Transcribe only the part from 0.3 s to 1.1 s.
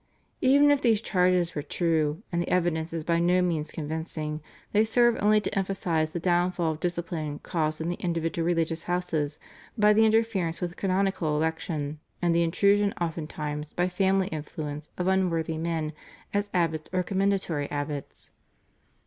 Even if these